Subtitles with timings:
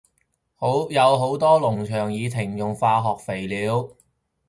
[0.89, 3.87] 有好多農場已停用化學肥料